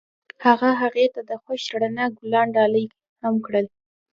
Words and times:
هغه 0.45 0.69
هغې 0.81 1.05
ته 1.13 1.21
د 1.29 1.31
خوښ 1.43 1.63
رڼا 1.81 2.05
ګلان 2.17 2.47
ډالۍ 2.55 2.85
هم 3.21 3.35
کړل. 3.45 3.65